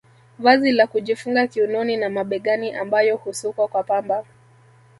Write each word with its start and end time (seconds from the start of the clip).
Vazi 0.39 0.71
la 0.71 0.87
kujifunga 0.87 1.47
kiunoni 1.47 1.97
na 1.97 2.09
mabegani 2.09 2.73
ambayo 2.75 3.15
husukwa 3.17 3.67
kwa 3.67 3.83
pamba 3.83 4.25